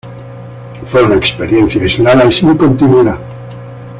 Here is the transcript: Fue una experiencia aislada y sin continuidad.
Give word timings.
Fue 0.87 1.03
una 1.03 1.13
experiencia 1.17 1.79
aislada 1.79 2.25
y 2.25 2.31
sin 2.31 2.57
continuidad. 2.57 3.19